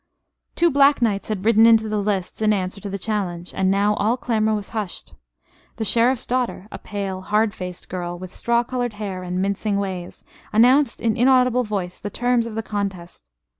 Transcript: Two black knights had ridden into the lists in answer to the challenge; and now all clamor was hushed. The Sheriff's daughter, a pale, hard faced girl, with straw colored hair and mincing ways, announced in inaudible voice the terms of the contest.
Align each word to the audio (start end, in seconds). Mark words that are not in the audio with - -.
Two 0.55 0.71
black 0.71 0.99
knights 0.99 1.27
had 1.27 1.45
ridden 1.45 1.67
into 1.67 1.87
the 1.87 1.99
lists 2.01 2.41
in 2.41 2.53
answer 2.53 2.81
to 2.81 2.89
the 2.89 2.97
challenge; 2.97 3.53
and 3.55 3.69
now 3.69 3.93
all 3.93 4.17
clamor 4.17 4.55
was 4.55 4.69
hushed. 4.69 5.13
The 5.75 5.85
Sheriff's 5.85 6.25
daughter, 6.25 6.67
a 6.71 6.79
pale, 6.79 7.21
hard 7.21 7.53
faced 7.53 7.87
girl, 7.87 8.17
with 8.17 8.33
straw 8.33 8.63
colored 8.63 8.93
hair 8.93 9.21
and 9.21 9.39
mincing 9.39 9.77
ways, 9.77 10.23
announced 10.51 11.01
in 11.01 11.15
inaudible 11.15 11.63
voice 11.63 11.99
the 11.99 12.09
terms 12.09 12.47
of 12.47 12.55
the 12.55 12.63
contest. 12.63 13.29